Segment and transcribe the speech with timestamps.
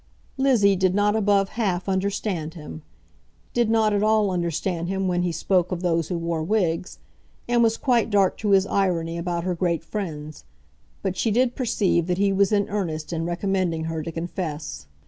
[0.35, 2.81] Lizzie did not above half understand him,
[3.53, 6.97] did not at all understand him when he spoke of those who wore wigs,
[7.47, 10.43] and was quite dark to his irony about her great friends;
[11.03, 14.87] but she did perceive that he was in earnest in recommending her to confess.